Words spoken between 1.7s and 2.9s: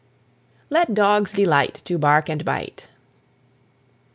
TO BARK AND BITE.